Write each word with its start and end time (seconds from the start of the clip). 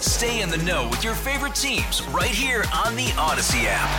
Stay 0.00 0.40
in 0.40 0.48
the 0.48 0.56
know 0.58 0.88
with 0.88 1.04
your 1.04 1.14
favorite 1.14 1.54
teams 1.54 2.02
right 2.04 2.30
here 2.30 2.64
on 2.72 2.96
the 2.96 3.06
Audacy 3.16 3.64
app. 3.66 3.90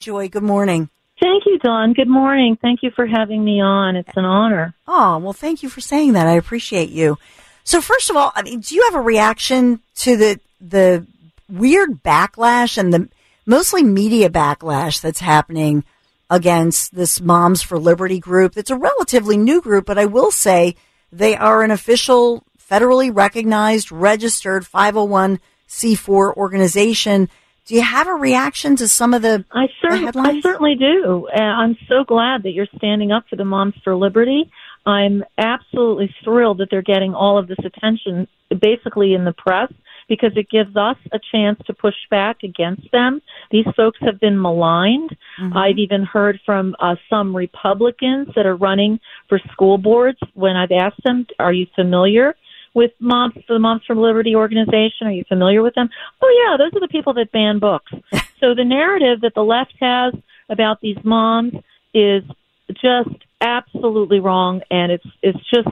Joy, 0.00 0.28
good 0.28 0.42
morning. 0.42 0.88
Thank 1.20 1.44
you, 1.44 1.58
Dawn. 1.58 1.92
Good 1.92 2.08
morning. 2.08 2.56
Thank 2.62 2.82
you 2.82 2.90
for 2.92 3.06
having 3.06 3.44
me 3.44 3.60
on. 3.60 3.94
It's 3.96 4.16
an 4.16 4.24
honor. 4.24 4.74
Oh, 4.86 5.18
well, 5.18 5.34
thank 5.34 5.62
you 5.62 5.68
for 5.68 5.82
saying 5.82 6.14
that. 6.14 6.26
I 6.26 6.32
appreciate 6.32 6.88
you. 6.88 7.18
So, 7.64 7.82
first 7.82 8.08
of 8.08 8.16
all, 8.16 8.32
I 8.34 8.42
mean, 8.42 8.60
do 8.60 8.74
you 8.74 8.84
have 8.84 8.94
a 8.94 9.02
reaction 9.02 9.80
to 9.96 10.16
the 10.16 10.40
the 10.60 11.06
weird 11.48 12.02
backlash 12.02 12.78
and 12.78 12.94
the 12.94 13.08
mostly 13.44 13.82
media 13.82 14.30
backlash 14.30 15.00
that's 15.02 15.20
happening 15.20 15.84
against 16.30 16.94
this 16.94 17.20
Moms 17.20 17.60
for 17.62 17.78
Liberty 17.78 18.18
group? 18.18 18.56
It's 18.56 18.70
a 18.70 18.76
relatively 18.76 19.36
new 19.36 19.60
group, 19.60 19.84
but 19.84 19.98
I 19.98 20.06
will 20.06 20.30
say 20.30 20.76
they 21.12 21.36
are 21.36 21.62
an 21.62 21.70
official, 21.70 22.44
federally 22.58 23.14
recognized, 23.14 23.90
registered 23.90 24.64
501c4 24.64 26.36
organization. 26.36 27.28
Do 27.66 27.74
you 27.74 27.82
have 27.82 28.08
a 28.08 28.14
reaction 28.14 28.76
to 28.76 28.88
some 28.88 29.12
of 29.12 29.22
the, 29.22 29.44
I, 29.52 29.66
the 29.82 29.98
headlines? 29.98 30.44
I 30.44 30.48
certainly 30.48 30.74
do. 30.74 31.28
Uh, 31.34 31.40
I'm 31.40 31.76
so 31.88 32.04
glad 32.04 32.42
that 32.44 32.52
you're 32.52 32.68
standing 32.76 33.12
up 33.12 33.24
for 33.28 33.36
the 33.36 33.44
Moms 33.44 33.74
for 33.84 33.94
Liberty. 33.94 34.50
I'm 34.86 35.22
absolutely 35.36 36.14
thrilled 36.24 36.58
that 36.58 36.68
they're 36.70 36.82
getting 36.82 37.14
all 37.14 37.38
of 37.38 37.46
this 37.46 37.58
attention, 37.62 38.26
basically 38.58 39.12
in 39.12 39.24
the 39.24 39.34
press, 39.34 39.70
because 40.08 40.32
it 40.36 40.48
gives 40.50 40.76
us 40.76 40.96
a 41.12 41.18
chance 41.32 41.58
to 41.66 41.74
push 41.74 41.94
back 42.10 42.38
against 42.42 42.90
them. 42.92 43.20
These 43.50 43.66
folks 43.76 43.98
have 44.02 44.18
been 44.20 44.40
maligned. 44.40 45.16
Mm-hmm. 45.40 45.56
I've 45.56 45.78
even 45.78 46.04
heard 46.04 46.40
from 46.44 46.74
uh, 46.80 46.96
some 47.10 47.36
Republicans 47.36 48.28
that 48.34 48.46
are 48.46 48.56
running 48.56 49.00
for 49.28 49.38
school 49.52 49.78
boards 49.78 50.18
when 50.34 50.56
I've 50.56 50.72
asked 50.72 51.02
them, 51.04 51.26
"Are 51.38 51.52
you 51.52 51.66
familiar?" 51.74 52.34
with 52.74 52.92
moms 53.00 53.34
the 53.48 53.58
Moms 53.58 53.82
for 53.86 53.96
Liberty 53.96 54.34
organization. 54.34 55.06
Are 55.06 55.12
you 55.12 55.24
familiar 55.28 55.62
with 55.62 55.74
them? 55.74 55.88
Oh 56.22 56.46
yeah, 56.46 56.56
those 56.56 56.76
are 56.76 56.80
the 56.80 56.92
people 56.92 57.14
that 57.14 57.32
ban 57.32 57.58
books. 57.58 57.90
so 58.40 58.54
the 58.54 58.64
narrative 58.64 59.20
that 59.22 59.34
the 59.34 59.42
left 59.42 59.74
has 59.80 60.14
about 60.48 60.80
these 60.80 60.96
moms 61.04 61.54
is 61.92 62.22
just 62.70 63.24
absolutely 63.40 64.20
wrong, 64.20 64.60
and 64.70 64.92
it's 64.92 65.06
it's 65.22 65.38
just 65.52 65.68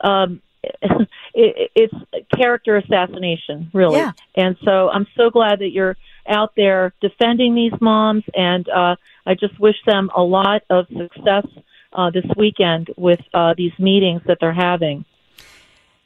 um, 0.00 0.40
it, 1.34 1.70
it's 1.74 1.94
character 2.34 2.76
assassination, 2.76 3.70
really. 3.72 3.98
Yeah. 3.98 4.12
And 4.34 4.56
so 4.64 4.88
I'm 4.88 5.06
so 5.16 5.30
glad 5.30 5.60
that 5.60 5.70
you're 5.70 5.96
out 6.28 6.52
there 6.56 6.92
defending 7.00 7.54
these 7.54 7.78
moms, 7.80 8.24
and 8.34 8.68
uh, 8.68 8.96
I 9.24 9.34
just 9.34 9.58
wish 9.60 9.76
them 9.86 10.10
a 10.14 10.22
lot 10.22 10.62
of 10.70 10.86
success 10.88 11.46
uh, 11.92 12.10
this 12.10 12.26
weekend 12.36 12.90
with 12.96 13.20
uh, 13.32 13.54
these 13.56 13.72
meetings 13.78 14.22
that 14.26 14.38
they're 14.40 14.52
having. 14.52 15.04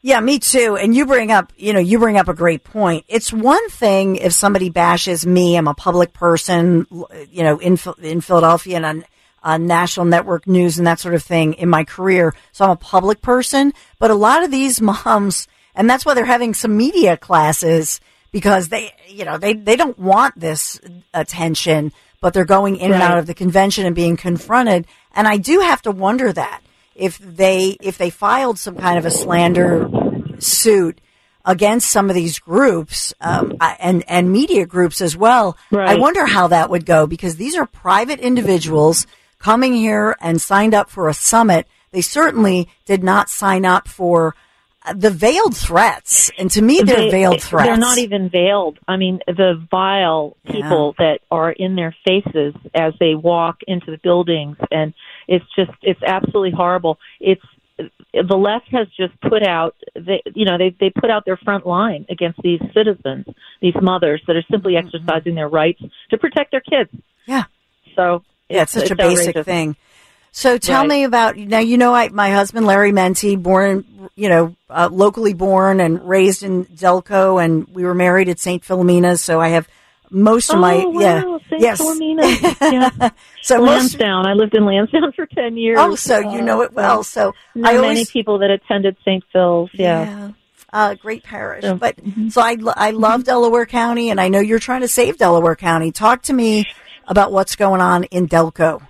Yeah, 0.02 0.20
me 0.20 0.38
too. 0.38 0.78
And 0.80 0.94
you 0.94 1.04
bring 1.04 1.30
up, 1.30 1.52
you 1.56 1.74
know, 1.74 1.78
you 1.78 1.98
bring 1.98 2.16
up 2.16 2.28
a 2.28 2.34
great 2.34 2.64
point. 2.64 3.04
It's 3.06 3.32
one 3.32 3.68
thing 3.68 4.16
if 4.16 4.32
somebody 4.32 4.70
bashes 4.70 5.26
me, 5.26 5.56
I'm 5.56 5.68
a 5.68 5.74
public 5.74 6.14
person, 6.14 6.86
you 7.30 7.42
know, 7.42 7.58
in, 7.58 7.78
in 8.00 8.22
Philadelphia 8.22 8.76
and 8.76 8.86
on, 8.86 9.04
on 9.42 9.66
national 9.66 10.06
network 10.06 10.46
news 10.46 10.78
and 10.78 10.86
that 10.86 11.00
sort 11.00 11.14
of 11.14 11.22
thing 11.22 11.54
in 11.54 11.68
my 11.68 11.84
career. 11.84 12.34
So 12.52 12.64
I'm 12.64 12.70
a 12.70 12.76
public 12.76 13.22
person, 13.22 13.72
but 13.98 14.10
a 14.10 14.14
lot 14.14 14.42
of 14.42 14.50
these 14.50 14.80
moms, 14.80 15.48
and 15.74 15.88
that's 15.88 16.04
why 16.04 16.14
they're 16.14 16.24
having 16.24 16.54
some 16.54 16.76
media 16.76 17.16
classes 17.16 18.00
because 18.32 18.68
they, 18.68 18.92
you 19.08 19.24
know, 19.24 19.38
they, 19.38 19.54
they 19.54 19.76
don't 19.76 19.98
want 19.98 20.38
this 20.38 20.80
attention, 21.12 21.92
but 22.20 22.32
they're 22.32 22.44
going 22.44 22.76
in 22.76 22.92
and 22.92 23.02
out 23.02 23.18
of 23.18 23.26
the 23.26 23.34
convention 23.34 23.86
and 23.86 23.94
being 23.94 24.16
confronted. 24.16 24.86
And 25.14 25.26
I 25.26 25.36
do 25.36 25.60
have 25.60 25.82
to 25.82 25.90
wonder 25.90 26.32
that 26.32 26.62
if 26.94 27.18
they 27.18 27.76
if 27.80 27.98
they 27.98 28.10
filed 28.10 28.58
some 28.58 28.76
kind 28.76 28.98
of 28.98 29.06
a 29.06 29.10
slander 29.10 29.88
suit 30.38 31.00
against 31.44 31.90
some 31.90 32.10
of 32.10 32.14
these 32.14 32.38
groups 32.38 33.14
um, 33.20 33.56
and 33.60 34.04
and 34.08 34.30
media 34.30 34.66
groups 34.66 35.00
as 35.00 35.16
well. 35.16 35.56
I 35.88 35.96
wonder 35.96 36.26
how 36.26 36.48
that 36.48 36.70
would 36.70 36.84
go 36.84 37.06
because 37.06 37.36
these 37.36 37.56
are 37.56 37.66
private 37.66 38.20
individuals 38.20 39.06
coming 39.40 39.74
here 39.74 40.16
and 40.20 40.40
signed 40.40 40.74
up 40.74 40.88
for 40.90 41.08
a 41.08 41.14
summit. 41.14 41.66
They 41.92 42.00
certainly 42.02 42.68
did 42.84 43.02
not 43.02 43.28
sign 43.28 43.64
up 43.64 43.88
for 43.88 44.34
uh, 44.86 44.92
the 44.94 45.10
veiled 45.10 45.56
threats, 45.56 46.30
and 46.38 46.50
to 46.52 46.62
me, 46.62 46.80
they're 46.82 46.96
They- 46.96 47.10
veiled 47.10 47.42
threats. 47.42 47.66
They're 47.66 47.76
not 47.76 47.98
even 47.98 48.28
veiled. 48.30 48.78
I 48.88 48.96
mean, 48.96 49.18
the 49.26 49.60
vile 49.70 50.36
people 50.46 50.94
that 50.98 51.18
are 51.30 51.50
in 51.50 51.74
their 51.76 51.94
faces 52.06 52.54
as 52.74 52.94
they 53.00 53.14
walk 53.14 53.58
into 53.66 53.90
the 53.90 53.98
buildings, 53.98 54.56
and 54.70 54.94
it's 55.28 55.44
just 55.56 55.72
it's 55.82 56.02
absolutely 56.02 56.52
horrible. 56.52 56.98
It's 57.18 57.42
the 58.12 58.36
left 58.36 58.68
has 58.72 58.86
just 58.96 59.18
put 59.22 59.42
out 59.42 59.74
they 59.94 60.22
you 60.34 60.44
know 60.44 60.56
they 60.58 60.74
they 60.80 60.90
put 60.90 61.10
out 61.10 61.24
their 61.24 61.36
front 61.38 61.66
line 61.66 62.06
against 62.08 62.38
these 62.42 62.60
citizens, 62.74 63.26
these 63.60 63.74
mothers 63.82 64.22
that 64.26 64.36
are 64.36 64.44
simply 64.50 64.74
Mm-hmm. 64.74 64.86
exercising 64.96 65.34
their 65.34 65.48
rights 65.48 65.82
to 66.10 66.16
protect 66.18 66.52
their 66.52 66.60
kids. 66.62 66.90
Yeah. 67.26 67.44
So 67.96 68.22
Yeah, 68.50 68.62
it's 68.62 68.72
such 68.72 68.90
a 68.90 68.96
basic 68.96 69.28
outrageous. 69.36 69.44
thing. 69.46 69.76
So 70.32 70.58
tell 70.58 70.82
Right. 70.82 70.88
me 70.88 71.04
about 71.04 71.36
now. 71.36 71.58
You 71.58 71.76
know, 71.76 71.94
I 71.94 72.08
my 72.10 72.30
husband 72.30 72.66
Larry 72.66 72.92
Menti, 72.92 73.36
born 73.36 73.84
you 74.14 74.28
know 74.28 74.54
uh, 74.68 74.88
locally 74.92 75.32
born 75.34 75.80
and 75.80 76.06
raised 76.08 76.42
in 76.42 76.66
Delco, 76.66 77.42
and 77.44 77.66
we 77.74 77.84
were 77.84 77.94
married 77.94 78.28
at 78.28 78.38
St. 78.38 78.62
Philomena's. 78.64 79.20
So 79.22 79.40
I 79.40 79.48
have 79.48 79.66
most 80.08 80.50
of 80.50 80.56
oh, 80.56 80.60
my 80.60 80.84
wow, 80.86 81.00
yeah 81.00 81.22
St. 81.50 81.60
yes. 81.62 81.80
Philomena. 81.80 82.56
yeah. 83.00 83.10
So 83.42 83.58
most 83.58 83.98
Lansdowne. 83.98 84.26
I 84.26 84.34
lived 84.34 84.54
in 84.54 84.64
Lansdowne 84.64 85.12
for 85.12 85.26
ten 85.26 85.56
years. 85.56 85.78
oh, 85.80 85.96
so 85.96 86.18
you 86.20 86.42
know 86.42 86.62
it 86.62 86.72
well. 86.72 87.02
So 87.02 87.34
Know 87.56 87.68
I 87.68 87.80
many 87.80 88.04
people 88.04 88.38
that 88.38 88.50
attended 88.50 88.96
St. 89.04 89.24
Phil's. 89.32 89.70
Yeah. 89.72 90.04
yeah. 90.04 90.30
Uh, 90.72 90.94
great 90.94 91.24
parish, 91.24 91.64
So- 91.64 91.74
but 91.74 91.96
so 92.28 92.40
I 92.40 92.56
I 92.76 92.92
love 92.92 93.24
Delaware 93.24 93.66
County, 93.66 94.10
and 94.10 94.20
I 94.20 94.28
know 94.28 94.38
you're 94.38 94.60
trying 94.60 94.82
to 94.82 94.88
save 94.88 95.18
Delaware 95.18 95.56
County. 95.56 95.90
Talk 95.90 96.22
to 96.22 96.32
me 96.32 96.68
about 97.10 97.32
what's 97.32 97.56
going 97.56 97.82
on 97.82 98.04
in 98.04 98.26
Delco. 98.26 98.80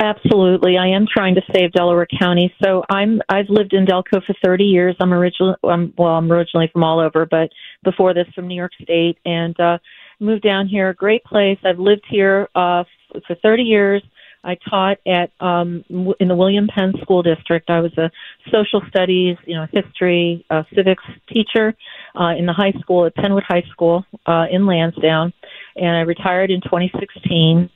Absolutely, 0.00 0.76
I 0.76 0.88
am 0.88 1.06
trying 1.06 1.36
to 1.36 1.42
save 1.54 1.70
Delaware 1.72 2.08
County. 2.18 2.52
So 2.60 2.82
I'm 2.90 3.20
I've 3.28 3.48
lived 3.48 3.74
in 3.74 3.86
Delco 3.86 4.24
for 4.24 4.34
30 4.44 4.64
years. 4.64 4.96
I'm 4.98 5.12
originally 5.14 5.54
I'm, 5.62 5.94
well, 5.96 6.14
I'm 6.14 6.32
originally 6.32 6.68
from 6.72 6.82
all 6.82 6.98
over, 6.98 7.26
but 7.26 7.50
before 7.84 8.12
this 8.12 8.26
from 8.34 8.48
New 8.48 8.56
York 8.56 8.72
State, 8.82 9.18
and 9.24 9.58
uh, 9.60 9.78
moved 10.18 10.42
down 10.42 10.66
here. 10.66 10.92
Great 10.94 11.22
place. 11.22 11.58
I've 11.64 11.78
lived 11.78 12.04
here 12.10 12.48
uh, 12.56 12.82
for 13.26 13.36
30 13.40 13.62
years. 13.62 14.02
I 14.44 14.56
taught 14.68 14.98
at 15.06 15.30
um, 15.40 15.84
in 16.20 16.28
the 16.28 16.36
William 16.36 16.68
Penn 16.68 16.92
School 17.02 17.22
District. 17.22 17.70
I 17.70 17.80
was 17.80 17.96
a 17.96 18.10
social 18.52 18.82
studies, 18.88 19.36
you 19.46 19.54
know, 19.54 19.66
history, 19.72 20.44
uh, 20.50 20.64
civics 20.74 21.04
teacher 21.28 21.74
uh, 22.18 22.34
in 22.36 22.46
the 22.46 22.52
high 22.52 22.72
school 22.80 23.06
at 23.06 23.14
Penn 23.14 23.34
Wood 23.34 23.44
High 23.48 23.64
School 23.72 24.04
uh, 24.26 24.46
in 24.50 24.66
Lansdowne, 24.66 25.32
and 25.76 25.96
I 25.96 26.00
retired 26.00 26.50
in 26.50 26.60
2016. 26.60 27.70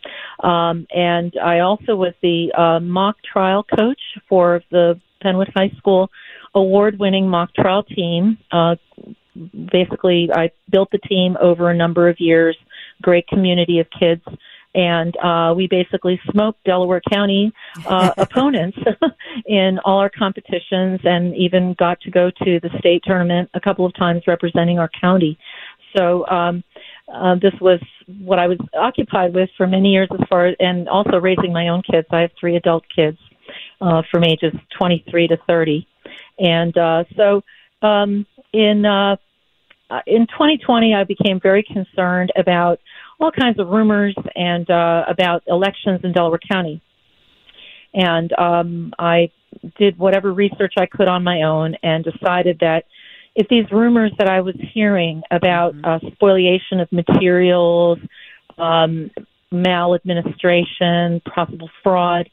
Um, 0.45 0.87
and 0.95 1.35
I 1.43 1.61
also 1.61 1.97
was 1.97 2.13
the 2.23 2.53
uh, 2.53 2.81
mock 2.81 3.17
trial 3.25 3.65
coach 3.65 4.01
for 4.29 4.63
the 4.71 5.01
Penn 5.23 5.39
Wood 5.39 5.51
High 5.55 5.73
School 5.79 6.11
award-winning 6.55 7.29
mock 7.29 7.55
trial 7.55 7.83
team. 7.83 8.39
Uh, 8.53 8.77
basically, 9.73 10.29
I 10.33 10.51
built 10.71 10.91
the 10.91 10.99
team 10.99 11.37
over 11.41 11.71
a 11.71 11.77
number 11.77 12.09
of 12.09 12.17
years. 12.19 12.57
Great 13.03 13.27
community 13.29 13.79
of 13.79 13.87
kids 13.99 14.23
and 14.79 15.17
uh, 15.17 15.53
we 15.57 15.67
basically 15.67 16.21
smoked 16.31 16.63
Delaware 16.63 17.03
County 17.13 17.53
uh, 17.85 18.13
opponents 18.19 18.79
in 19.47 19.81
all 19.85 19.99
our 19.99 20.11
competitions, 20.11 21.01
and 21.03 21.37
even 21.37 21.75
got 21.75 22.01
to 22.03 22.11
go 22.11 22.31
to 22.31 22.61
the 22.61 22.71
state 22.79 23.03
tournament 23.05 23.51
a 23.55 23.61
couple 23.61 23.85
of 23.85 23.93
times 23.97 24.23
representing 24.29 24.79
our 24.79 24.89
county. 25.01 25.37
So 25.97 26.25
um, 26.29 26.63
uh, 27.13 27.35
this 27.43 27.55
was 27.61 27.81
what 28.21 28.39
I 28.39 28.47
was 28.47 28.59
occupied 28.79 29.35
with 29.35 29.51
for 29.57 29.67
many 29.67 29.89
years, 29.89 30.09
as 30.13 30.29
far 30.29 30.47
as, 30.47 30.57
and 30.61 30.89
also 30.89 31.17
raising 31.19 31.53
my 31.53 31.69
own 31.69 31.83
kids. 31.83 32.07
I 32.13 32.21
have 32.21 32.31
three 32.39 32.55
adult 32.55 32.85
kids 32.95 33.19
uh, 33.81 34.03
from 34.13 34.23
ages 34.23 34.55
23 34.79 35.29
to 35.29 35.39
30, 35.49 35.89
and 36.39 36.79
uh, 36.79 37.03
so 37.17 37.43
um, 37.83 38.27
in 38.53 38.87
uh, 38.87 39.17
in 40.07 40.27
2020, 40.27 40.95
I 40.95 41.05
became 41.05 41.41
very 41.41 41.63
concerned 41.63 42.31
about 42.37 42.79
all 43.21 43.33
kinds 43.33 43.59
of 43.59 43.69
rumors 43.69 44.15
and 44.35 44.69
uh, 44.71 45.05
about 45.09 45.43
elections 45.47 46.01
in 46.05 46.13
Delaware 46.13 46.41
County. 46.51 46.81
And 47.95 48.33
um, 48.39 48.93
I 48.99 49.31
did 49.79 49.99
whatever 49.99 50.33
research 50.33 50.75
I 50.79 50.87
could 50.87 51.09
on 51.09 51.25
my 51.25 51.43
own 51.43 51.75
and 51.83 52.05
decided 52.05 52.59
that 52.61 52.85
if 53.35 53.49
these 53.49 53.71
rumors 53.71 54.13
that 54.19 54.29
I 54.29 54.41
was 54.41 54.55
hearing 54.75 55.23
about 55.31 55.75
mm-hmm. 55.75 56.07
uh, 56.07 56.11
spoliation 56.13 56.81
of 56.81 56.91
materials, 56.93 57.99
um, 58.59 59.11
maladministration, 59.51 61.21
possible 61.35 61.71
fraud, 61.83 62.29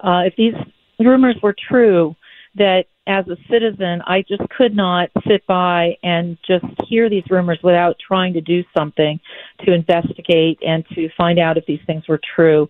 uh, 0.00 0.22
if 0.26 0.34
these 0.36 0.54
rumors 0.98 1.36
were 1.42 1.54
true, 1.68 2.14
that 2.56 2.84
as 3.10 3.26
a 3.26 3.36
citizen, 3.50 4.02
I 4.06 4.22
just 4.22 4.48
could 4.50 4.74
not 4.74 5.10
sit 5.26 5.44
by 5.46 5.98
and 6.04 6.38
just 6.46 6.64
hear 6.86 7.10
these 7.10 7.24
rumors 7.28 7.58
without 7.60 7.96
trying 7.98 8.34
to 8.34 8.40
do 8.40 8.62
something 8.76 9.18
to 9.64 9.72
investigate 9.72 10.60
and 10.64 10.84
to 10.94 11.08
find 11.16 11.40
out 11.40 11.58
if 11.58 11.66
these 11.66 11.80
things 11.88 12.06
were 12.08 12.20
true. 12.36 12.68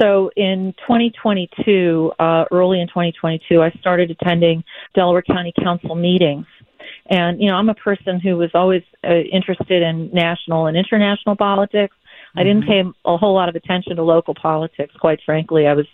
So 0.00 0.32
in 0.34 0.74
2022, 0.78 2.12
uh, 2.18 2.44
early 2.50 2.80
in 2.80 2.88
2022, 2.88 3.62
I 3.62 3.70
started 3.78 4.10
attending 4.10 4.64
Delaware 4.94 5.22
County 5.22 5.52
Council 5.62 5.94
meetings. 5.94 6.46
And, 7.08 7.40
you 7.40 7.46
know, 7.46 7.54
I'm 7.54 7.68
a 7.68 7.74
person 7.74 8.18
who 8.18 8.36
was 8.36 8.50
always 8.54 8.82
uh, 9.04 9.14
interested 9.14 9.82
in 9.82 10.10
national 10.12 10.66
and 10.66 10.76
international 10.76 11.36
politics. 11.36 11.94
Mm-hmm. 11.94 12.38
I 12.40 12.42
didn't 12.42 12.62
mm-hmm. 12.64 12.90
pay 12.90 12.98
a 13.04 13.16
whole 13.16 13.34
lot 13.34 13.48
of 13.48 13.54
attention 13.54 13.94
to 13.94 14.02
local 14.02 14.34
politics, 14.34 14.94
quite 14.98 15.20
frankly. 15.24 15.68
I 15.68 15.74
was 15.74 15.86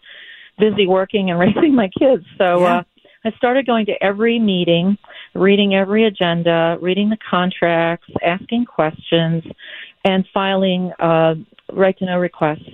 busy 0.59 0.87
working 0.87 1.31
and 1.31 1.39
raising 1.47 1.75
my 1.75 1.89
kids. 1.89 2.25
So, 2.39 2.61
yeah. 2.61 2.77
uh, 2.79 2.83
I 3.25 3.31
started 3.37 3.67
going 3.67 3.87
to 3.87 4.03
every 4.03 4.39
meeting, 4.39 4.99
reading 5.35 5.75
every 5.75 6.05
agenda, 6.07 6.77
reading 6.81 7.09
the 7.09 7.19
contracts, 7.31 8.09
asking 8.25 8.65
questions, 8.65 9.45
and 10.05 10.27
filing 10.35 10.93
uh, 10.99 11.35
right 11.73 11.97
to 11.99 12.07
know 12.07 12.19
requests. 12.19 12.69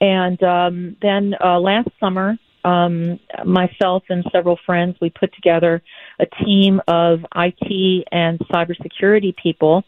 And 0.00 0.42
um, 0.42 0.96
then 1.00 1.34
uh, 1.42 1.58
last 1.58 1.88
summer, 1.98 2.36
um, 2.64 3.18
myself 3.44 4.02
and 4.10 4.24
several 4.32 4.58
friends, 4.66 4.96
we 5.00 5.10
put 5.10 5.34
together 5.34 5.82
a 6.18 6.26
team 6.44 6.80
of 6.88 7.20
IT 7.34 8.08
and 8.12 8.38
cybersecurity 8.40 9.34
people 9.36 9.82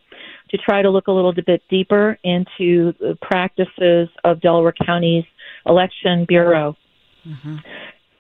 to 0.51 0.59
try 0.59 0.81
to 0.81 0.91
look 0.91 1.09
a 1.09 1.13
little 1.13 1.35
bit 1.35 1.63
deeper 1.69 2.19
into 2.23 2.93
the 3.01 3.19
practices 3.21 4.09
of 4.25 4.41
Delaware 4.41 4.75
County's 4.87 5.25
election 5.67 6.25
bureau. 6.27 6.77
Mm-hmm 7.27 7.57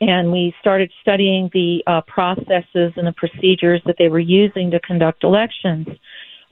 and 0.00 0.30
we 0.30 0.54
started 0.60 0.92
studying 1.00 1.50
the 1.52 1.82
uh, 1.86 2.00
processes 2.02 2.92
and 2.96 3.06
the 3.06 3.14
procedures 3.16 3.80
that 3.86 3.96
they 3.98 4.08
were 4.08 4.18
using 4.18 4.70
to 4.70 4.80
conduct 4.80 5.24
elections. 5.24 5.86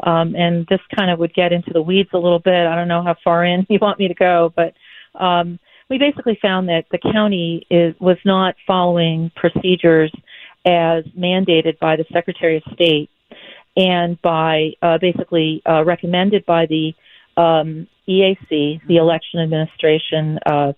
Um, 0.00 0.34
and 0.34 0.66
this 0.68 0.80
kind 0.96 1.10
of 1.10 1.18
would 1.18 1.34
get 1.34 1.52
into 1.52 1.72
the 1.72 1.82
weeds 1.82 2.10
a 2.12 2.18
little 2.18 2.38
bit. 2.38 2.66
I 2.66 2.74
don't 2.74 2.88
know 2.88 3.02
how 3.02 3.16
far 3.22 3.44
in 3.44 3.66
you 3.70 3.78
want 3.80 3.98
me 3.98 4.08
to 4.08 4.14
go, 4.14 4.52
but 4.54 4.74
um, 5.18 5.58
we 5.88 5.98
basically 5.98 6.38
found 6.40 6.68
that 6.68 6.86
the 6.90 6.98
county 6.98 7.66
is 7.70 7.94
was 8.00 8.16
not 8.24 8.56
following 8.66 9.30
procedures 9.36 10.12
as 10.64 11.04
mandated 11.16 11.78
by 11.78 11.96
the 11.96 12.06
Secretary 12.12 12.56
of 12.56 12.62
State 12.72 13.10
and 13.76 14.20
by 14.22 14.70
uh, 14.80 14.98
basically 14.98 15.62
uh, 15.68 15.84
recommended 15.84 16.46
by 16.46 16.66
the 16.66 16.94
um, 17.36 17.86
EAC, 18.08 18.80
the 18.86 18.96
Election 18.96 19.40
Administration 19.40 20.38
uh, 20.46 20.72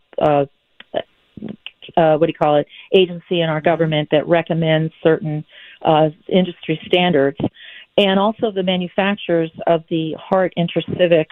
uh, 1.97 2.17
what 2.17 2.27
do 2.27 2.33
you 2.33 2.39
call 2.39 2.57
it, 2.57 2.67
agency 2.95 3.41
in 3.41 3.49
our 3.49 3.61
government 3.61 4.09
that 4.13 4.27
recommends 4.27 4.93
certain 5.03 5.45
uh, 5.83 6.09
industry 6.29 6.81
standards, 6.87 7.39
and 7.97 8.19
also 8.19 8.51
the 8.51 8.63
manufacturers 8.63 9.51
of 9.67 9.83
the 9.89 10.15
Hart 10.19 10.53
InterCivic 10.59 11.27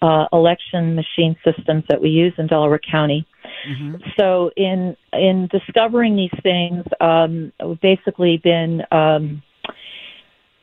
uh, 0.00 0.26
election 0.32 0.94
machine 0.94 1.36
systems 1.44 1.84
that 1.88 2.00
we 2.00 2.10
use 2.10 2.32
in 2.38 2.46
Delaware 2.46 2.80
County. 2.90 3.26
Mm-hmm. 3.68 3.96
So, 4.18 4.50
in 4.56 4.96
in 5.12 5.48
discovering 5.50 6.16
these 6.16 6.40
things, 6.42 6.84
um, 7.00 7.52
we've 7.64 7.80
basically 7.80 8.40
been 8.42 8.82
um, 8.92 9.42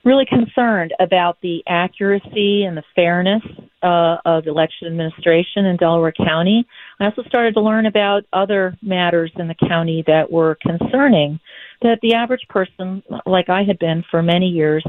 really 0.06 0.26
concerned 0.26 0.94
about 1.00 1.38
the 1.42 1.64
accuracy 1.68 2.64
and 2.64 2.78
the 2.78 2.84
fairness 2.96 3.44
uh, 3.86 4.18
of 4.26 4.48
election 4.48 4.88
administration 4.88 5.66
in 5.66 5.78
Delaware 5.78 6.12
County. 6.12 6.66
I 7.00 7.06
also 7.06 7.22
started 7.28 7.54
to 7.54 7.62
learn 7.62 7.86
about 7.86 8.24
other 8.34 8.76
matters 8.82 9.32
in 9.36 9.48
the 9.48 9.68
county 9.68 10.04
that 10.08 10.32
were 10.32 10.58
concerning 10.60 11.40
that 11.84 12.00
the 12.02 12.16
average 12.16 12.48
person, 12.50 13.04
like 13.28 13.48
I 13.50 13.64
had 13.64 13.78
been 13.78 14.04
for 14.10 14.24
many 14.24 14.48
years, 14.48 14.84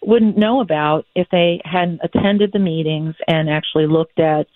wouldn't 0.00 0.38
know 0.38 0.60
about 0.60 1.04
if 1.14 1.26
they 1.30 1.60
hadn't 1.64 2.00
attended 2.02 2.52
the 2.52 2.58
meetings 2.58 3.14
and 3.26 3.50
actually 3.50 3.86
looked 3.86 4.18
at 4.18 4.46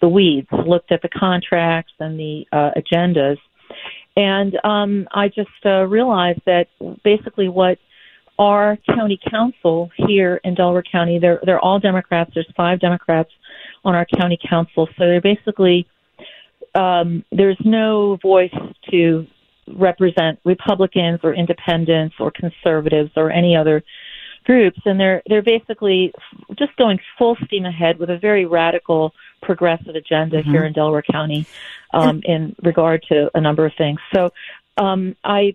the 0.00 0.08
weeds, 0.08 0.48
looked 0.66 0.90
at 0.90 1.02
the 1.02 1.08
contracts 1.08 1.92
and 2.00 2.18
the 2.18 2.46
uh, 2.52 2.70
agendas. 2.76 3.36
And 4.16 4.58
um, 4.64 5.08
I 5.12 5.28
just 5.28 5.50
uh, 5.66 5.84
realized 5.86 6.40
that 6.46 6.68
basically 7.04 7.48
what 7.48 7.78
our 8.38 8.78
county 8.94 9.18
council 9.30 9.90
here 9.96 10.40
in 10.44 10.54
Delaware 10.54 10.82
County. 10.82 11.18
They're 11.18 11.40
they're 11.44 11.60
all 11.60 11.78
Democrats. 11.78 12.30
There's 12.34 12.50
five 12.56 12.80
Democrats 12.80 13.30
on 13.84 13.94
our 13.94 14.06
county 14.18 14.38
council, 14.48 14.88
so 14.96 15.04
they're 15.06 15.20
basically 15.20 15.86
um, 16.74 17.24
there's 17.30 17.58
no 17.64 18.16
voice 18.22 18.54
to 18.90 19.26
represent 19.68 20.38
Republicans 20.44 21.20
or 21.22 21.34
independents 21.34 22.16
or 22.18 22.30
conservatives 22.30 23.10
or 23.16 23.30
any 23.30 23.56
other 23.56 23.82
groups, 24.44 24.80
and 24.84 24.98
they're 24.98 25.22
they're 25.26 25.42
basically 25.42 26.12
just 26.58 26.74
going 26.76 26.98
full 27.18 27.36
steam 27.44 27.64
ahead 27.64 27.98
with 27.98 28.10
a 28.10 28.18
very 28.18 28.46
radical 28.46 29.12
progressive 29.42 29.94
agenda 29.94 30.40
mm-hmm. 30.40 30.50
here 30.50 30.64
in 30.64 30.72
Delaware 30.72 31.02
County 31.02 31.46
um, 31.92 32.22
in 32.24 32.54
regard 32.62 33.02
to 33.08 33.30
a 33.34 33.40
number 33.40 33.66
of 33.66 33.72
things. 33.76 33.98
So 34.14 34.30
um, 34.78 35.16
I 35.24 35.54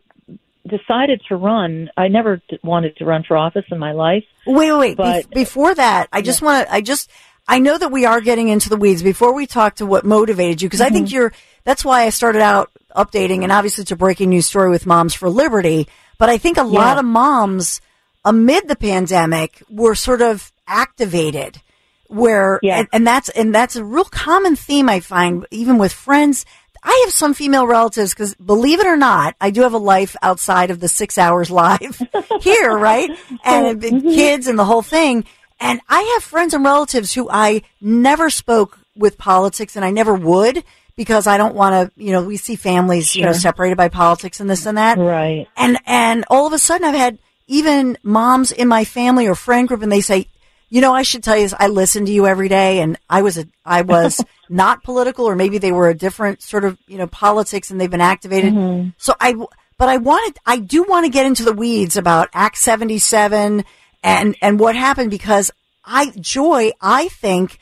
decided 0.68 1.22
to 1.30 1.36
run, 1.36 1.90
I 1.98 2.08
never 2.08 2.42
wanted 2.64 2.98
to 2.98 3.06
run 3.06 3.24
for 3.24 3.36
office 3.36 3.66
in 3.72 3.80
my 3.80 3.94
life. 3.94 4.24
Wait, 4.46 4.72
wait, 4.72 4.78
wait. 4.78 4.98
But, 4.98 5.30
Be- 5.30 5.42
before 5.42 5.74
that, 5.74 6.08
I 6.12 6.22
just 6.22 6.42
yeah. 6.42 6.46
want 6.46 6.68
to, 6.68 6.74
I 6.74 6.82
just, 6.82 7.10
I 7.48 7.60
know 7.60 7.78
that 7.78 7.92
we 7.92 8.06
are 8.06 8.22
getting 8.22 8.50
into 8.50 8.70
the 8.70 8.78
weeds 8.78 9.02
before 9.02 9.34
we 9.34 9.48
talk 9.48 9.76
to 9.76 9.86
what 9.86 10.06
motivated 10.06 10.62
you, 10.62 10.68
because 10.68 10.82
mm-hmm. 10.82 10.88
I 10.88 10.94
think 10.94 11.08
mm-hmm. 11.08 11.16
you're, 11.16 11.34
that's 11.64 11.84
why 11.86 12.04
I 12.04 12.10
started 12.10 12.42
out 12.42 12.72
updating 12.96 13.44
and 13.44 13.52
obviously 13.52 13.84
it's 13.84 13.92
a 13.92 13.96
breaking 13.96 14.30
news 14.30 14.46
story 14.46 14.70
with 14.70 14.86
Moms 14.86 15.14
for 15.14 15.30
Liberty. 15.30 15.88
But 16.18 16.30
I 16.30 16.38
think 16.38 16.58
a 16.58 16.62
yeah. 16.62 16.66
lot 16.66 16.98
of 16.98 17.06
moms 17.06 17.82
amid 18.26 18.68
the 18.68 18.76
pandemic 18.76 19.64
were 19.70 19.96
sort 19.96 20.22
of 20.22 20.52
activated 20.68 21.62
where, 22.08 22.60
yeah. 22.64 22.80
and, 22.80 22.88
and 22.92 23.08
that's, 23.08 23.30
and 23.30 23.54
that's 23.54 23.76
a 23.76 23.84
real 23.84 24.06
common 24.06 24.56
theme 24.56 24.90
I 24.90 25.00
find 25.00 25.46
even 25.52 25.78
with 25.78 25.94
friends 25.94 26.46
I 26.90 27.02
have 27.04 27.14
some 27.14 27.34
female 27.34 27.68
relatives 27.68 28.14
because 28.14 28.34
believe 28.36 28.80
it 28.80 28.88
or 28.88 28.96
not, 28.96 29.36
I 29.42 29.50
do 29.50 29.64
have 29.64 29.74
a 29.74 29.78
life 29.78 30.16
outside 30.22 30.72
of 30.72 30.80
the 30.80 30.88
six 30.88 31.18
hours 31.18 31.52
live 31.52 32.02
here, 32.42 32.78
right? 32.78 33.10
And 33.44 33.82
mm-hmm. 33.82 34.08
kids 34.08 34.48
and 34.48 34.58
the 34.58 34.64
whole 34.64 34.82
thing. 34.82 35.26
And 35.60 35.82
I 35.90 36.02
have 36.14 36.24
friends 36.24 36.54
and 36.54 36.64
relatives 36.64 37.14
who 37.14 37.30
I 37.30 37.64
never 37.82 38.30
spoke 38.30 38.80
with 38.96 39.18
politics 39.18 39.76
and 39.76 39.84
I 39.84 39.92
never 39.92 40.14
would 40.14 40.64
because 40.96 41.28
I 41.28 41.36
don't 41.36 41.56
want 41.56 41.94
to, 41.94 42.02
you 42.02 42.14
know, 42.14 42.24
we 42.24 42.38
see 42.38 42.56
families, 42.56 43.12
sure. 43.12 43.20
you 43.20 43.26
know, 43.26 43.34
separated 43.34 43.76
by 43.76 43.90
politics 43.90 44.40
and 44.40 44.50
this 44.50 44.66
and 44.66 44.78
that. 44.78 44.98
Right. 44.98 45.46
And, 45.58 45.78
and 45.86 46.24
all 46.30 46.48
of 46.48 46.54
a 46.54 46.60
sudden 46.60 46.88
I've 46.88 46.96
had 46.96 47.18
even 47.48 47.98
moms 48.02 48.54
in 48.54 48.70
my 48.70 48.86
family 48.86 49.28
or 49.28 49.36
friend 49.36 49.68
group 49.68 49.82
and 49.82 49.92
they 49.92 50.00
say, 50.00 50.28
You 50.70 50.82
know, 50.82 50.94
I 50.94 51.04
should 51.04 51.24
tell 51.24 51.38
you 51.38 51.44
this. 51.44 51.54
I 51.58 51.68
listen 51.68 52.06
to 52.06 52.12
you 52.12 52.28
every 52.28 52.50
day, 52.50 52.80
and 52.82 52.98
I 53.10 53.22
was 53.22 53.38
a, 53.38 53.48
I 53.66 53.82
was 53.84 54.24
not 54.50 54.84
political, 54.84 55.26
or 55.26 55.36
maybe 55.36 55.58
they 55.58 55.72
were 55.72 55.90
a 55.90 55.94
different 55.94 56.42
sort 56.42 56.66
of, 56.66 56.78
you 56.88 56.98
know, 56.98 57.08
politics, 57.08 57.72
and 57.72 57.80
they've 57.80 57.90
been 57.90 58.02
activated. 58.02 58.54
Mm-hmm. 58.54 58.90
So 58.98 59.14
I, 59.20 59.34
but 59.78 59.90
I 59.90 59.98
wanted, 59.98 60.38
I 60.46 60.58
do 60.60 60.84
want 60.84 61.06
to 61.06 61.12
get 61.12 61.26
into 61.26 61.44
the 61.44 61.54
weeds 61.54 61.96
about 61.96 62.30
Act 62.34 62.58
seventy 62.58 63.00
seven 63.00 63.64
and 64.04 64.36
and 64.42 64.60
what 64.60 64.76
happened 64.76 65.10
because 65.12 65.52
I, 65.86 66.12
Joy, 66.20 66.72
I 66.82 67.08
think 67.08 67.60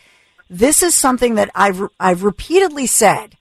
this 0.49 0.81
is 0.81 0.95
something 0.95 1.35
that 1.35 1.51
I've 1.53 1.81
I've 1.99 2.23
repeatedly 2.23 2.87
said 2.87 3.37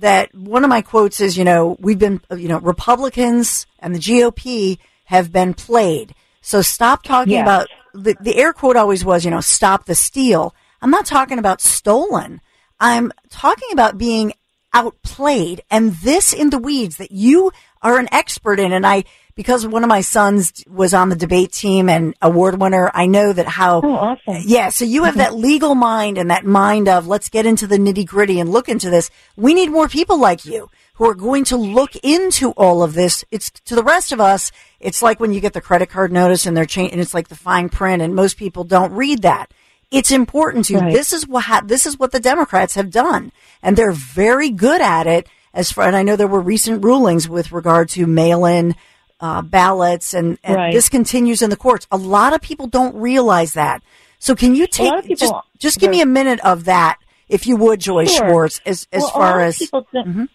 that 0.00 0.34
one 0.34 0.64
of 0.64 0.70
my 0.70 0.82
quotes 0.82 1.20
is, 1.20 1.36
you 1.36 1.44
know, 1.44 1.76
we've 1.80 1.98
been, 1.98 2.20
you 2.36 2.48
know, 2.48 2.60
Republicans 2.60 3.66
and 3.80 3.94
the 3.94 3.98
GOP 3.98 4.78
have 5.06 5.32
been 5.32 5.54
played. 5.54 6.14
So 6.40 6.62
stop 6.62 7.02
talking 7.02 7.32
Yes. 7.32 7.42
about 7.42 7.68
the, 7.94 8.16
the 8.20 8.36
air 8.36 8.52
quote 8.52 8.76
always 8.76 9.04
was, 9.04 9.24
you 9.24 9.30
know, 9.30 9.40
stop 9.40 9.86
the 9.86 9.94
steal. 9.94 10.54
I'm 10.82 10.90
not 10.90 11.06
talking 11.06 11.38
about 11.38 11.60
stolen. 11.60 12.40
I'm 12.80 13.12
talking 13.30 13.70
about 13.72 13.98
being 13.98 14.32
outplayed 14.72 15.62
and 15.70 15.92
this 15.94 16.32
in 16.32 16.50
the 16.50 16.58
weeds 16.58 16.98
that 16.98 17.10
you 17.10 17.50
are 17.82 17.98
an 17.98 18.08
expert 18.12 18.60
in. 18.60 18.72
And 18.72 18.86
I, 18.86 19.04
because 19.34 19.66
one 19.66 19.82
of 19.82 19.88
my 19.88 20.00
sons 20.02 20.64
was 20.68 20.94
on 20.94 21.08
the 21.08 21.16
debate 21.16 21.52
team 21.52 21.88
and 21.88 22.14
award 22.20 22.60
winner, 22.60 22.90
I 22.94 23.06
know 23.06 23.32
that 23.32 23.46
how, 23.46 23.80
Oh, 23.82 23.92
awesome. 23.94 24.42
yeah. 24.44 24.68
So 24.68 24.84
you 24.84 25.04
have 25.04 25.16
that 25.16 25.34
legal 25.34 25.74
mind 25.74 26.18
and 26.18 26.30
that 26.30 26.44
mind 26.44 26.88
of 26.88 27.06
let's 27.06 27.28
get 27.28 27.46
into 27.46 27.66
the 27.66 27.78
nitty 27.78 28.06
gritty 28.06 28.40
and 28.40 28.50
look 28.50 28.68
into 28.68 28.90
this. 28.90 29.10
We 29.36 29.54
need 29.54 29.70
more 29.70 29.88
people 29.88 30.18
like 30.20 30.44
you 30.44 30.70
who 30.98 31.08
are 31.08 31.14
going 31.14 31.44
to 31.44 31.56
look 31.56 31.96
into 32.02 32.50
all 32.52 32.82
of 32.82 32.92
this. 32.94 33.24
It's 33.30 33.50
to 33.50 33.74
the 33.74 33.82
rest 33.82 34.12
of 34.12 34.20
us. 34.20 34.52
It's 34.80 35.00
like 35.02 35.18
when 35.20 35.32
you 35.32 35.40
get 35.40 35.52
the 35.54 35.60
credit 35.60 35.88
card 35.90 36.12
notice 36.12 36.44
and 36.44 36.56
they're 36.56 36.66
changing, 36.66 36.92
and 36.92 37.00
it's 37.00 37.14
like 37.14 37.28
the 37.28 37.34
fine 37.36 37.68
print 37.68 38.02
and 38.02 38.14
most 38.14 38.36
people 38.36 38.64
don't 38.64 38.92
read 38.92 39.22
that. 39.22 39.52
It's 39.90 40.10
important 40.10 40.66
to, 40.66 40.76
Right. 40.78 40.92
this 40.92 41.12
is 41.12 41.26
what, 41.26 41.44
ha- 41.44 41.62
this 41.64 41.86
is 41.86 41.98
what 41.98 42.12
the 42.12 42.20
Democrats 42.20 42.74
have 42.74 42.90
done 42.90 43.32
and 43.62 43.76
they're 43.76 43.92
very 43.92 44.50
good 44.50 44.80
at 44.82 45.06
it 45.06 45.26
as 45.54 45.72
far, 45.72 45.86
and 45.86 45.96
I 45.96 46.02
know 46.02 46.14
there 46.14 46.26
were 46.28 46.40
recent 46.40 46.84
rulings 46.84 47.26
with 47.28 47.52
regard 47.52 47.88
to 47.90 48.06
mail-in, 48.06 48.74
uh, 49.20 49.40
ballots 49.42 50.12
and, 50.14 50.36
and 50.44 50.56
Right. 50.56 50.74
this 50.74 50.88
continues 50.88 51.40
in 51.42 51.48
the 51.50 51.56
courts. 51.56 51.86
A 51.90 51.96
lot 51.96 52.34
of 52.34 52.40
people 52.42 52.66
don't 52.66 52.94
realize 52.96 53.54
that. 53.54 53.82
So 54.18 54.34
can 54.34 54.54
you 54.54 54.66
take 54.66 54.92
people- 55.04 55.16
just 55.16 55.32
just 55.58 55.78
give 55.80 55.90
me 55.90 56.00
a 56.00 56.06
minute 56.06 56.38
of 56.40 56.64
that, 56.66 56.98
if 57.28 57.46
you 57.46 57.56
would, 57.56 57.80
Joy 57.80 58.04
Sure. 58.06 58.28
Schwartz, 58.28 58.60
as 58.66 58.86
as 58.92 59.02
well, 59.02 59.10
far 59.12 59.40
as 59.40 59.56
people 59.58 59.86
don't, 59.92 60.28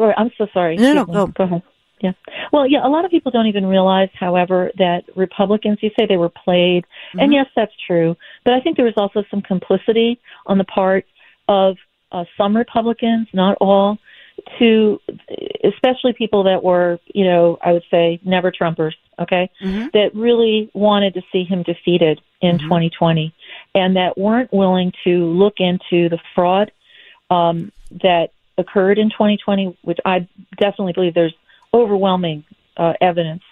I'm 0.00 0.30
so 0.38 0.46
sorry. 0.52 0.76
No, 0.76 1.04
no, 1.04 1.26
go. 1.26 1.44
Ahead. 1.44 1.62
Yeah. 2.00 2.12
Well, 2.50 2.66
yeah, 2.66 2.86
a 2.86 2.88
lot 2.88 3.04
of 3.04 3.10
people 3.10 3.30
don't 3.30 3.46
even 3.46 3.66
realize, 3.66 4.08
however, 4.18 4.70
that 4.78 5.04
Republicans, 5.16 5.78
you 5.82 5.90
say 5.98 6.06
they 6.06 6.16
were 6.16 6.30
played. 6.30 6.86
And 7.18 7.32
yes, 7.32 7.46
that's 7.54 7.72
true. 7.86 8.16
But 8.44 8.54
I 8.54 8.60
think 8.60 8.76
there 8.76 8.86
was 8.86 8.94
also 8.96 9.22
some 9.30 9.42
complicity 9.42 10.18
on 10.46 10.56
the 10.56 10.64
part 10.64 11.04
of 11.46 11.76
uh, 12.10 12.24
some 12.38 12.56
Republicans, 12.56 13.28
not 13.34 13.58
all, 13.60 13.98
to 14.58 14.98
especially 15.64 16.14
people 16.14 16.44
that 16.44 16.62
were, 16.64 16.98
you 17.14 17.24
know, 17.24 17.58
I 17.62 17.72
would 17.72 17.84
say 17.90 18.20
never 18.24 18.50
Trumpers, 18.50 18.94
okay, 19.18 19.50
that 19.92 20.14
really 20.14 20.70
wanted 20.72 21.14
to 21.14 21.22
see 21.30 21.44
him 21.44 21.62
defeated 21.62 22.20
in 22.40 22.58
2020 22.58 23.34
and 23.74 23.96
that 23.96 24.16
weren't 24.16 24.52
willing 24.52 24.92
to 25.04 25.24
look 25.26 25.54
into 25.58 26.08
the 26.08 26.18
fraud 26.34 26.72
um, 27.28 27.70
that 28.02 28.30
occurred 28.60 28.98
in 28.98 29.10
2020, 29.10 29.76
which 29.82 29.98
I 30.04 30.28
definitely 30.58 30.92
believe 30.92 31.14
there's 31.14 31.34
overwhelming 31.74 32.44
uh, 32.76 32.92
evidence 33.00 33.42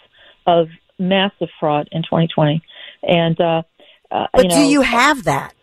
of 0.46 0.68
massive 0.98 1.48
fraud 1.58 1.88
in 1.92 2.02
2020. 2.02 2.62
And 3.02 3.40
uh, 3.40 3.62
uh, 4.10 4.26
but 4.32 4.44
you 4.44 4.50
do 4.50 4.60
you 4.60 4.82
have 4.82 5.24
that? 5.24 5.54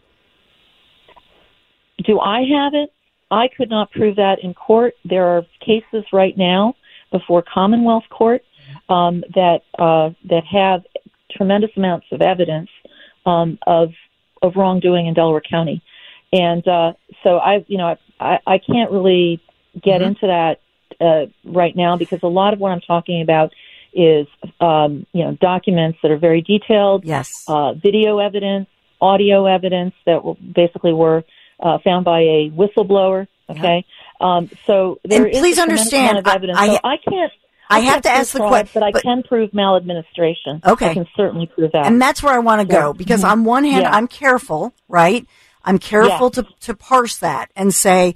do 2.05 2.19
I 2.19 2.41
have 2.41 2.73
it? 2.73 2.91
I 3.31 3.47
could 3.55 3.69
not 3.69 3.91
prove 3.91 4.17
that 4.17 4.37
in 4.43 4.53
court. 4.53 4.93
There 5.03 5.25
are 5.25 5.43
cases 5.59 6.05
right 6.13 6.37
now 6.37 6.75
before 7.11 7.43
Commonwealth 7.51 8.03
Court 8.09 8.43
um, 8.89 9.23
that 9.33 9.61
uh, 9.79 10.11
that 10.29 10.43
have 10.51 10.83
tremendous 11.31 11.71
amounts 11.75 12.07
of 12.11 12.21
evidence 12.21 12.69
um, 13.25 13.57
of 13.65 13.89
of 14.41 14.53
wrongdoing 14.55 15.07
in 15.07 15.13
Delaware 15.13 15.41
County, 15.41 15.81
and 16.31 16.67
uh, 16.67 16.93
so 17.25 17.38
I, 17.38 17.65
you 17.67 17.77
know, 17.77 17.96
I, 18.20 18.38
I 18.48 18.58
can't 18.60 18.91
really 18.91 19.41
get 19.84 20.01
into 20.01 20.27
that 20.27 20.62
uh, 21.01 21.25
right 21.44 21.75
now 21.75 21.98
because 21.98 22.20
a 22.24 22.27
lot 22.27 22.53
of 22.53 22.60
what 22.60 22.72
I'm 22.72 22.79
talking 22.82 23.22
about 23.22 23.51
is, 23.94 24.27
um, 24.62 25.05
you 25.12 25.24
know, 25.25 25.34
documents 25.41 25.98
that 26.03 26.12
are 26.12 26.17
very 26.17 26.41
detailed, 26.41 27.03
Yes. 27.05 27.29
uh, 27.48 27.74
video 27.74 28.20
evidence, 28.20 28.67
audio 29.01 29.46
evidence 29.46 29.94
that 30.05 30.24
were, 30.24 30.36
basically 30.36 30.94
were 30.94 31.24
uh, 31.60 31.79
found 31.84 32.05
by 32.05 32.22
a 32.22 32.51
whistleblower. 32.51 33.27
Okay, 33.50 33.86
um, 34.20 34.50
so 34.65 35.00
there 35.03 35.25
And 35.25 35.34
is 35.34 35.39
please 35.39 35.60
understand, 35.60 36.17
amount 36.17 36.27
of 36.27 36.32
I- 36.32 36.36
evidence. 36.36 36.58
I- 36.60 36.67
so 36.67 36.79
I 36.84 36.98
can't. 36.98 37.32
I 37.67 37.82
can't 37.82 37.94
have 37.94 38.01
to 38.03 38.10
ask 38.12 38.34
the 38.34 38.39
question, 38.39 38.67
que- 38.67 38.79
but 38.79 38.84
I 38.84 38.91
but- 38.91 39.01
can 39.03 39.24
prove 39.24 39.51
maladministration. 39.53 40.62
Okay. 40.65 40.89
I 40.89 40.94
can 40.94 41.08
certainly 41.17 41.48
prove 41.48 41.72
that. 41.72 41.88
And 41.88 42.00
that's 42.01 42.22
where 42.22 42.34
I 42.34 42.38
want 42.39 42.62
to 42.62 42.67
go 42.67 42.88
Yeah. 42.89 42.94
because 42.96 43.24
on 43.24 43.44
one 43.44 43.63
hand, 43.63 43.84
Yeah. 43.84 43.91
I'm 43.96 44.08
careful, 44.08 44.72
right? 44.88 45.25
I'm 45.65 45.79
careful 45.79 46.29
to, 46.31 46.48
to 46.62 46.74
parse 46.75 47.17
that 47.17 47.51
and 47.55 47.74
say 47.74 48.15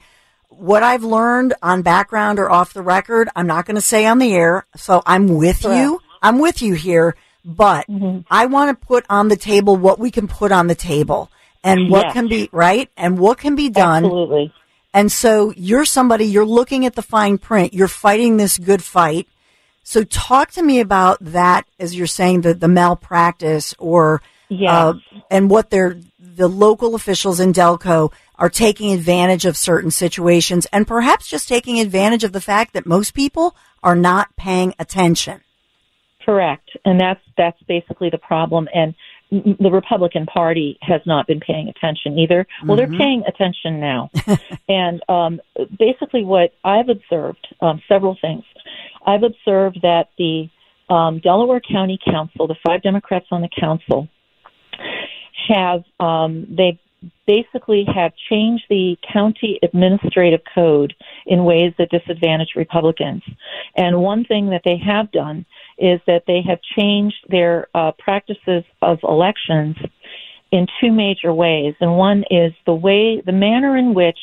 what 0.50 0.84
I've 0.84 1.04
learned 1.04 1.54
on 1.62 1.82
background 1.82 2.40
or 2.40 2.50
off 2.50 2.74
the 2.74 2.82
record. 2.82 3.28
I'm 3.36 3.48
not 3.48 3.66
going 3.66 3.76
to 3.76 3.82
say 3.82 4.06
on 4.06 4.20
the 4.20 4.34
air. 4.34 4.66
So 4.76 5.02
I'm 5.06 5.36
with 5.36 5.64
you. 5.64 6.00
I'm 6.22 6.40
with 6.40 6.62
you 6.62 6.74
here, 6.76 7.16
but 7.44 7.88
Mm-hmm. 7.88 8.20
I 8.30 8.46
want 8.46 8.80
to 8.80 8.86
put 8.86 9.06
on 9.10 9.28
the 9.30 9.36
table 9.36 9.76
what 9.76 10.00
we 10.00 10.12
can 10.12 10.28
put 10.28 10.52
on 10.52 10.68
the 10.68 10.76
table 10.76 11.32
and 11.64 11.90
what 11.90 12.06
Yes. 12.06 12.14
can 12.14 12.28
be 12.28 12.50
right 12.52 12.90
and 12.96 13.18
what 13.20 13.38
can 13.40 13.56
be 13.56 13.70
done. 13.70 14.06
Absolutely. 14.06 14.54
And 14.94 15.12
so 15.12 15.54
you're 15.56 15.86
somebody, 15.86 16.26
you're 16.26 16.46
looking 16.46 16.86
at 16.86 16.96
the 16.96 17.02
fine 17.02 17.38
print, 17.38 17.74
you're 17.74 17.88
fighting 17.88 18.38
this 18.38 18.58
good 18.58 18.84
fight. 18.84 19.28
So 19.84 20.04
talk 20.04 20.52
to 20.52 20.62
me 20.64 20.80
about 20.82 21.18
that 21.22 21.66
as 21.80 21.96
you're 21.96 22.08
saying 22.08 22.42
the, 22.42 22.54
the 22.54 22.68
malpractice 22.68 23.74
or, 23.80 24.22
Yes. 24.50 24.72
uh, 24.72 24.94
and 25.30 25.50
what 25.50 25.70
they're, 25.70 26.00
the 26.40 26.48
local 26.48 26.96
officials 26.96 27.42
in 27.42 27.52
Delco 27.52 28.14
are 28.36 28.50
taking 28.50 28.94
advantage 28.94 29.46
of 29.46 29.58
certain 29.58 29.92
situations 29.92 30.66
and 30.72 30.88
perhaps 30.88 31.28
just 31.28 31.50
taking 31.50 31.82
advantage 31.82 32.24
of 32.24 32.32
the 32.32 32.40
fact 32.40 32.72
that 32.74 32.86
most 32.86 33.14
people 33.14 33.58
are 33.84 33.96
not 33.96 34.34
paying 34.38 34.74
attention. 34.80 35.42
Correct, 36.26 36.70
and 36.86 37.00
that's 37.00 37.20
that's 37.38 37.62
basically 37.64 38.10
the 38.10 38.18
problem. 38.18 38.70
And 38.74 38.96
the 39.32 39.70
Republican 39.70 40.26
Party 40.28 40.78
has 40.82 41.02
not 41.06 41.28
been 41.28 41.42
paying 41.42 41.68
attention 41.68 42.18
either. 42.18 42.48
Well, 42.66 42.78
they're 42.78 42.88
paying 42.88 43.24
attention 43.28 43.82
now, 43.82 44.10
and 44.70 45.02
um, 45.10 45.42
basically, 45.78 46.24
what 46.24 46.54
I've 46.64 46.88
observed 46.88 47.46
um, 47.62 47.82
several 47.90 48.18
things. 48.22 48.44
I've 49.06 49.24
observed 49.24 49.80
that 49.82 50.10
the 50.18 50.50
um, 50.90 51.20
Delaware 51.20 51.62
County 51.62 52.00
Council, 52.04 52.48
the 52.48 52.56
five 52.66 52.82
Democrats 52.82 53.28
on 53.32 53.42
the 53.42 53.50
council, 53.60 54.08
have 55.48 55.84
um, 56.00 56.48
they 56.50 56.80
basically 57.26 57.86
have 57.94 58.12
changed 58.30 58.66
the 58.70 58.98
county 59.14 59.60
administrative 59.64 60.42
code 60.54 60.94
in 61.26 61.46
ways 61.46 61.74
that 61.78 61.90
disadvantage 61.90 62.50
Republicans. 62.56 63.24
And 63.76 64.02
one 64.02 64.26
thing 64.26 64.50
that 64.50 64.64
they 64.66 64.78
have 64.78 65.12
done 65.12 65.46
is 65.78 66.02
that 66.08 66.24
they 66.28 66.42
have 66.42 66.60
changed 66.78 67.16
their 67.30 67.68
uh, 67.74 67.94
practices 67.98 68.64
of 68.82 69.00
elections 69.04 69.78
in 70.52 70.68
two 70.82 70.92
major 70.92 71.34
ways. 71.34 71.76
And 71.80 71.96
one 71.96 72.26
is 72.30 72.54
the 72.66 72.74
way, 72.74 73.22
the 73.26 73.32
manner 73.32 73.78
in 73.78 73.94
which 73.94 74.20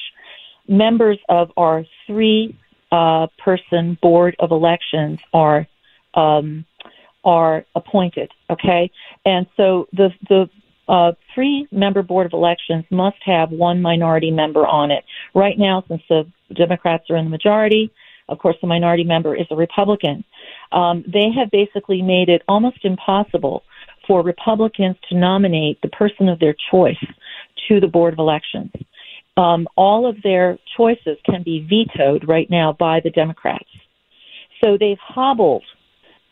members 0.69 1.19
of 1.29 1.53
our 1.57 1.85
three 2.07 2.59
uh, 2.93 3.29
person 3.43 3.99
board 4.03 4.37
of 4.39 4.51
elections 4.51 5.21
are 5.33 5.67
um, 6.15 6.65
are 7.25 7.65
appointed. 7.75 8.31
Okay, 8.49 8.91
and 9.25 9.47
so 9.57 9.89
the 9.93 10.11
the 10.29 10.49
uh, 10.89 11.13
three 11.35 11.67
member 11.73 12.03
board 12.03 12.27
of 12.27 12.33
elections 12.33 12.85
must 12.91 13.17
have 13.25 13.51
one 13.51 13.83
minority 13.83 14.31
member 14.31 14.67
on 14.67 14.91
it. 14.91 15.05
Right 15.35 15.59
now, 15.59 15.85
since 15.89 16.03
the 16.09 16.27
Democrats 16.55 17.05
are 17.11 17.17
in 17.17 17.25
the 17.25 17.31
majority, 17.31 17.91
of 18.29 18.39
course, 18.39 18.57
the 18.61 18.67
minority 18.67 19.05
member 19.05 19.35
is 19.35 19.47
a 19.51 19.57
Republican. 19.57 20.25
Um, 20.73 21.05
they 21.07 21.31
have 21.37 21.51
basically 21.51 22.03
made 22.03 22.29
it 22.29 22.43
almost 22.49 22.85
impossible 22.85 23.63
for 24.07 24.23
Republicans 24.23 24.97
to 25.09 25.17
nominate 25.17 25.81
the 25.83 25.89
person 25.89 26.29
of 26.29 26.39
their 26.39 26.55
choice 26.71 27.05
to 27.69 27.81
the 27.81 27.87
board 27.87 28.13
of 28.13 28.19
elections. 28.19 28.71
Um, 29.37 29.69
all 29.77 30.09
of 30.09 30.23
their 30.23 30.59
choices 30.77 31.19
can 31.25 31.43
be 31.43 31.67
vetoed 31.69 32.27
right 32.27 32.49
now 32.49 32.73
by 32.73 33.01
the 33.03 33.11
Democrats. 33.11 33.69
So 34.65 34.77
they've 34.79 34.99
hobbled 35.01 35.65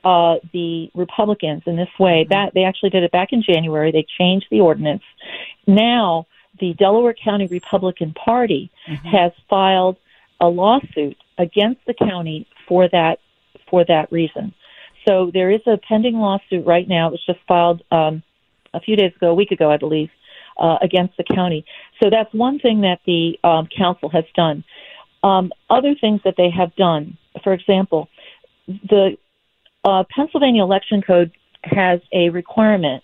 uh, 0.05 0.37
the 0.53 0.91
Republicans 0.95 1.63
in 1.67 1.77
this 1.77 1.89
way. 1.99 2.27
That 2.29 2.53
they 2.55 2.65
actually 2.65 2.91
did 2.91 3.03
it 3.03 3.13
back 3.13 3.33
in 3.33 3.43
January. 3.43 3.93
They 3.93 4.07
changed 4.19 4.47
the 4.51 4.61
ordinance. 4.61 5.03
Now 5.67 6.27
the 6.61 6.75
Delaware 6.75 7.15
County 7.15 7.47
Republican 7.47 8.13
Party 8.13 8.71
has 9.05 9.33
filed 9.49 9.97
a 10.41 10.47
lawsuit 10.47 11.17
against 11.39 11.81
the 11.87 11.95
county 11.95 12.47
for 12.69 12.89
that 12.89 13.19
for 13.69 13.85
that 13.85 14.11
reason. 14.13 14.55
So 15.07 15.31
there 15.33 15.51
is 15.51 15.61
a 15.67 15.77
pending 15.77 16.17
lawsuit 16.17 16.65
right 16.67 16.89
now. 16.89 17.09
It 17.09 17.13
was 17.13 17.27
just 17.27 17.41
filed 17.47 17.83
um, 17.91 18.23
a 18.73 18.81
few 18.81 18.97
days 18.97 19.13
ago, 19.17 19.31
a 19.31 19.35
week 19.35 19.51
ago, 19.51 19.71
I 19.71 19.77
believe, 19.77 20.11
uh, 20.59 20.79
against 20.81 21.17
the 21.17 21.25
county. 21.25 21.65
So 22.03 22.11
that's 22.11 22.33
one 22.33 22.59
thing 22.59 22.83
that 22.83 23.01
the 23.07 23.39
um, 23.45 23.69
council 23.77 24.09
has 24.11 24.25
done. 24.35 24.65
Um, 25.23 25.53
other 25.71 25.95
things 25.95 26.21
that 26.25 26.35
they 26.37 26.51
have 26.51 26.75
done, 26.77 27.17
for 27.43 27.53
example, 27.53 28.09
the 28.67 29.17
uh, 29.85 30.05
Pennsylvania 30.15 30.63
election 30.63 31.03
code 31.03 31.33
has 31.63 32.01
a 32.13 32.31
requirement 32.31 33.03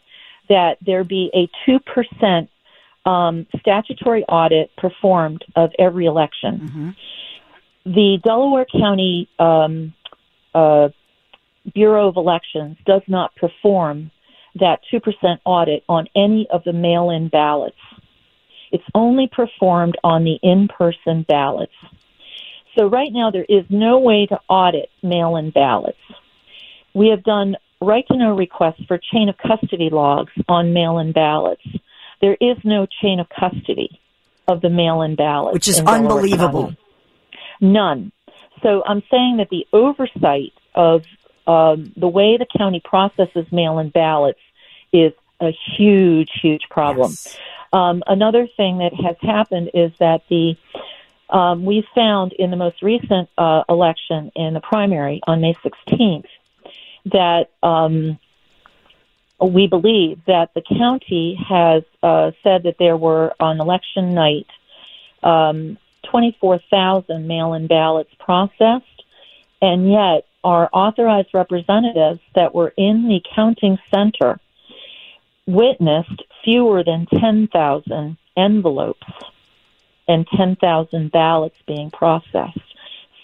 that 0.49 0.79
there 0.85 1.05
be 1.05 1.31
a 1.35 1.49
two 1.65 1.79
percent 1.81 2.51
um, 3.05 3.47
statutory 3.59 4.25
audit 4.25 4.75
performed 4.77 5.45
of 5.57 5.71
every 5.79 6.07
election. 6.07 6.61
Mm-hmm. 6.61 6.91
The 7.87 8.19
Delaware 8.23 8.67
County 8.67 9.29
um, 9.39 9.95
uh, 10.55 10.91
Bureau 11.73 12.09
of 12.09 12.17
Elections 12.17 12.77
does 12.85 13.03
not 13.09 13.35
perform 13.37 14.11
that 14.57 14.81
2% 14.93 15.39
audit 15.45 15.85
on 15.89 16.07
any 16.17 16.47
of 16.51 16.65
the 16.65 16.73
mail 16.73 17.11
in 17.11 17.29
ballots. 17.29 17.77
It's 18.73 18.85
only 18.95 19.29
performed 19.29 19.97
on 20.05 20.25
the 20.25 20.39
in 20.43 20.69
person 20.69 21.25
ballots. 21.29 21.73
So 22.77 22.87
right 22.87 23.13
now 23.13 23.31
there 23.31 23.47
is 23.49 23.65
no 23.69 23.99
way 23.99 24.27
to 24.27 24.41
audit 24.49 24.91
mail 25.03 25.37
in 25.37 25.51
ballots. 25.51 25.99
We 26.95 27.09
have 27.09 27.23
done 27.23 27.57
right 27.81 28.07
to 28.09 28.17
know 28.17 28.37
requests 28.37 28.85
for 28.87 28.99
chain 28.99 29.29
of 29.29 29.37
custody 29.39 29.91
logs 29.91 30.33
on 30.49 30.73
mail 30.73 30.99
in 30.99 31.13
ballots. 31.13 31.63
There 32.21 32.37
is 32.41 32.57
no 32.65 32.87
chain 33.01 33.21
of 33.21 33.29
custody 33.29 34.01
of 34.47 34.61
the 34.61 34.69
mail 34.69 35.03
in 35.03 35.15
ballots. 35.15 35.55
Which 35.55 35.69
is 35.69 35.81
unbelievable. 35.81 36.75
None. 37.61 38.13
So 38.63 38.83
I'm 38.85 39.03
saying 39.11 39.39
that 39.39 39.49
the 39.51 39.67
oversight 39.73 40.53
of 40.75 41.05
um, 41.47 41.93
the 41.97 42.09
way 42.09 42.37
the 42.37 42.47
county 42.59 42.81
processes 42.85 43.47
mail-in 43.51 43.91
ballots 43.91 44.41
is 44.93 45.13
a 45.41 45.51
huge, 45.77 46.31
huge 46.43 46.63
problem. 46.71 47.11
Yes. 47.11 47.39
Um, 47.73 48.03
another 48.07 48.47
thing 48.57 48.79
that 48.79 48.93
has 48.95 49.17
happened 49.21 49.71
is 49.75 49.93
that 49.99 50.23
the 50.29 50.57
um, 51.31 51.65
we 51.65 51.87
found 51.95 52.33
in 52.33 52.51
the 52.51 52.57
most 52.57 52.83
recent 52.83 53.29
uh, 53.39 53.63
election 53.69 54.33
in 54.35 54.55
the 54.55 54.61
primary 54.61 55.21
on 55.29 55.41
May 55.41 55.55
16th 55.55 56.27
that 57.07 57.51
um, 57.63 58.19
we 59.41 59.67
believe 59.67 60.21
that 60.27 60.53
the 60.55 60.63
county 60.63 61.39
has 61.49 61.83
uh, 62.03 62.33
said 62.43 62.65
that 62.65 62.77
there 62.79 62.97
were 62.97 63.33
on 63.41 63.61
election 63.61 64.15
night 64.15 64.47
um, 65.23 65.79
24,000 66.11 67.27
mail-in 67.27 67.67
ballots 67.67 68.11
processed, 68.19 69.05
and 69.61 69.91
yet 69.91 70.27
our 70.43 70.69
authorized 70.73 71.29
representatives 71.35 72.21
that 72.35 72.55
were 72.55 72.73
in 72.77 73.09
the 73.09 73.21
counting 73.35 73.79
center 73.93 74.41
witnessed 75.47 76.23
fewer 76.45 76.83
than 76.85 77.07
10,000 77.07 78.17
envelopes 78.37 79.07
and 80.09 80.27
10,000 80.37 81.13
ballots 81.13 81.57
being 81.67 81.91
processed. 81.91 82.59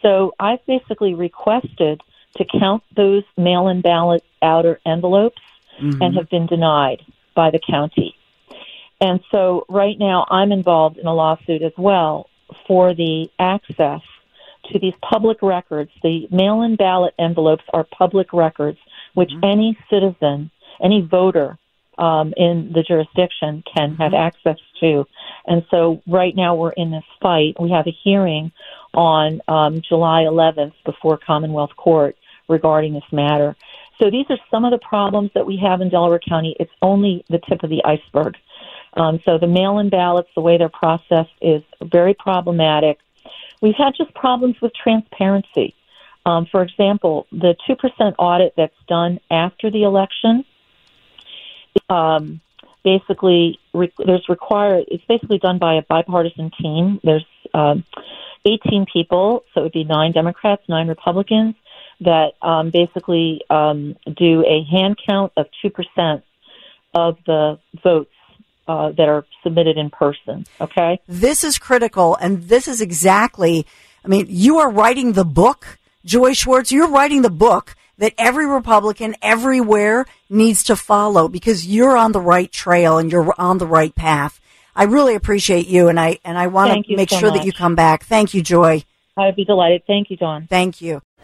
So 0.02 0.34
I've 0.38 0.64
basically 0.66 1.14
requested 1.14 2.00
to 2.36 2.44
count 2.58 2.82
those 2.94 3.24
mail 3.36 3.68
in 3.68 3.80
ballot 3.80 4.22
outer 4.42 4.80
envelopes 4.86 5.40
and 5.78 6.16
have 6.16 6.30
been 6.30 6.46
denied 6.46 7.02
by 7.34 7.50
the 7.50 7.58
county. 7.58 8.14
And 9.00 9.20
so 9.30 9.66
right 9.68 9.98
now 9.98 10.26
I'm 10.30 10.52
involved 10.52 10.96
in 10.96 11.06
a 11.06 11.14
lawsuit 11.14 11.62
as 11.62 11.72
well 11.76 12.30
for 12.66 12.94
the 12.94 13.28
access 13.38 14.00
to 14.72 14.78
these 14.78 14.94
public 15.02 15.42
records. 15.42 15.90
The 16.02 16.28
mail 16.30 16.62
in 16.62 16.76
ballot 16.76 17.14
envelopes 17.18 17.64
are 17.72 17.84
public 17.84 18.32
records 18.32 18.78
which 19.14 19.30
any 19.42 19.78
citizen, 19.90 20.50
any 20.82 21.00
voter 21.00 21.58
um, 21.98 22.34
in 22.36 22.72
the 22.74 22.82
jurisdiction 22.82 23.64
can 23.74 23.94
have 23.96 24.12
access 24.12 24.58
to. 24.80 25.06
And 25.46 25.64
so 25.70 26.02
right 26.06 26.36
now 26.36 26.54
we're 26.54 26.72
in 26.72 26.90
this 26.90 27.04
fight. 27.22 27.56
We 27.58 27.70
have 27.70 27.86
a 27.86 27.96
hearing 28.04 28.52
on 28.92 29.40
um, 29.48 29.80
July 29.88 30.22
11th 30.22 30.74
before 30.84 31.18
Commonwealth 31.18 31.76
Court 31.76 32.16
regarding 32.48 32.94
this 32.94 33.04
matter. 33.12 33.56
So 34.00 34.10
these 34.10 34.26
are 34.28 34.38
some 34.50 34.64
of 34.64 34.72
the 34.72 34.78
problems 34.78 35.30
that 35.34 35.46
we 35.46 35.56
have 35.58 35.80
in 35.80 35.88
Delaware 35.88 36.20
County. 36.20 36.54
It's 36.60 36.72
only 36.82 37.24
the 37.28 37.40
tip 37.48 37.62
of 37.62 37.70
the 37.70 37.82
iceberg. 37.84 38.36
Um, 38.94 39.20
so 39.24 39.38
the 39.38 39.46
mail-in 39.46 39.90
ballots, 39.90 40.28
the 40.34 40.40
way 40.40 40.58
they're 40.58 40.68
processed, 40.68 41.32
is 41.40 41.62
very 41.82 42.14
problematic. 42.14 42.98
We've 43.60 43.74
had 43.74 43.94
just 43.96 44.14
problems 44.14 44.56
with 44.60 44.72
transparency. 44.74 45.74
Um, 46.24 46.46
for 46.50 46.62
example, 46.62 47.26
the 47.30 47.54
two 47.66 47.76
percent 47.76 48.16
audit 48.18 48.54
that's 48.56 48.74
done 48.88 49.20
after 49.30 49.70
the 49.70 49.84
election, 49.84 50.44
um, 51.88 52.40
basically 52.84 53.60
re- 53.72 53.92
there's 54.04 54.28
required. 54.28 54.86
It's 54.88 55.04
basically 55.04 55.38
done 55.38 55.58
by 55.58 55.74
a 55.74 55.82
bipartisan 55.82 56.50
team. 56.60 57.00
There's 57.04 57.24
um, 57.54 57.84
18 58.44 58.86
people, 58.92 59.44
so 59.54 59.60
it 59.60 59.64
would 59.64 59.72
be 59.72 59.84
nine 59.84 60.12
Democrats, 60.12 60.62
nine 60.68 60.88
Republicans 60.88 61.54
that 62.00 62.32
um, 62.42 62.70
basically 62.70 63.40
um, 63.50 63.96
do 64.16 64.44
a 64.44 64.64
hand 64.70 64.98
count 65.06 65.32
of 65.36 65.46
2% 65.64 66.22
of 66.94 67.16
the 67.26 67.58
votes 67.82 68.10
uh, 68.68 68.90
that 68.92 69.08
are 69.08 69.24
submitted 69.42 69.76
in 69.76 69.90
person. 69.90 70.44
Okay? 70.60 71.00
This 71.06 71.44
is 71.44 71.58
critical, 71.58 72.16
and 72.16 72.44
this 72.44 72.68
is 72.68 72.80
exactly, 72.80 73.66
I 74.04 74.08
mean, 74.08 74.26
you 74.28 74.58
are 74.58 74.70
writing 74.70 75.12
the 75.12 75.24
book, 75.24 75.78
Joy 76.04 76.32
Schwartz, 76.32 76.72
you're 76.72 76.88
writing 76.88 77.22
the 77.22 77.30
book 77.30 77.74
that 77.98 78.12
every 78.18 78.46
Republican 78.46 79.14
everywhere 79.22 80.04
needs 80.28 80.64
to 80.64 80.76
follow 80.76 81.28
because 81.28 81.66
you're 81.66 81.96
on 81.96 82.12
the 82.12 82.20
right 82.20 82.50
trail 82.50 82.98
and 82.98 83.10
you're 83.10 83.34
on 83.38 83.58
the 83.58 83.66
right 83.66 83.94
path. 83.94 84.40
I 84.74 84.84
really 84.84 85.14
appreciate 85.14 85.68
you, 85.68 85.88
and 85.88 85.98
I 85.98 86.18
and 86.22 86.36
I 86.36 86.48
want 86.48 86.86
to 86.86 86.96
make 86.96 87.08
so 87.08 87.18
sure 87.18 87.30
that 87.30 87.46
you 87.46 87.52
come 87.52 87.74
back. 87.74 88.04
Thank 88.04 88.34
you, 88.34 88.42
Joy. 88.42 88.84
I'd 89.16 89.34
be 89.34 89.46
delighted. 89.46 89.84
Thank 89.86 90.10
you, 90.10 90.18
Dawn. 90.18 90.46
Thank 90.48 90.82
you. 90.82 91.00